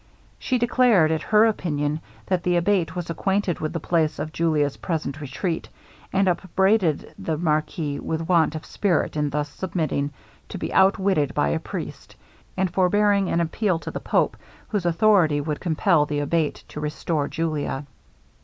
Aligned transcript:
She 0.39 0.57
declared 0.57 1.11
it 1.11 1.21
her 1.21 1.45
opinion, 1.45 2.01
that 2.25 2.41
the 2.41 2.55
Abate 2.55 2.95
was 2.95 3.11
acquainted 3.11 3.59
with 3.59 3.71
the 3.71 3.79
place 3.79 4.17
of 4.17 4.33
Julia's 4.33 4.77
present 4.77 5.21
retreat, 5.21 5.69
and 6.11 6.27
upbraided 6.27 7.13
the 7.19 7.37
marquis 7.37 7.99
with 7.99 8.27
want 8.27 8.55
of 8.55 8.65
spirit 8.65 9.15
in 9.15 9.29
thus 9.29 9.47
submitting 9.47 10.11
to 10.49 10.57
be 10.57 10.73
outwitted 10.73 11.35
by 11.35 11.49
a 11.49 11.59
priest, 11.59 12.15
and 12.57 12.73
forbearing 12.73 13.29
an 13.29 13.41
appeal 13.41 13.77
to 13.77 13.91
the 13.91 13.99
pope, 13.99 14.35
whose 14.69 14.87
authority 14.87 15.39
would 15.39 15.59
compel 15.59 16.07
the 16.07 16.17
Abate 16.17 16.63
to 16.69 16.79
restore 16.79 17.27
Julia. 17.27 17.85